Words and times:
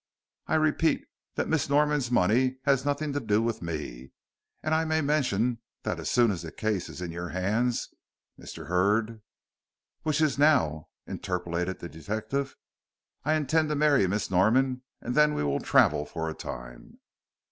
"I 0.47 0.55
repeat 0.55 1.05
that 1.35 1.47
Miss 1.47 1.69
Norman's 1.69 2.09
money 2.09 2.57
has 2.63 2.85
nothing 2.85 3.13
to 3.13 3.19
do 3.19 3.39
with 3.39 3.61
me. 3.61 4.13
And 4.63 4.73
I 4.73 4.83
may 4.83 4.99
mention 5.01 5.59
that 5.83 5.99
as 5.99 6.09
soon 6.09 6.31
as 6.31 6.41
the 6.41 6.51
case 6.51 6.89
is 6.89 7.03
in 7.03 7.11
your 7.11 7.29
hands, 7.29 7.89
Mr. 8.39 8.65
Hurd" 8.65 9.21
"Which 10.01 10.19
it 10.19 10.25
is 10.25 10.39
now," 10.39 10.87
interpolated 11.05 11.77
the 11.81 11.87
detective. 11.87 12.55
"I 13.25 13.35
intend 13.35 13.69
to 13.69 13.75
marry 13.75 14.07
Miss 14.07 14.31
Norman 14.31 14.81
and 15.01 15.13
then 15.13 15.35
we 15.35 15.43
will 15.43 15.59
travel 15.59 16.07
for 16.07 16.27
a 16.27 16.33
time." 16.33 16.97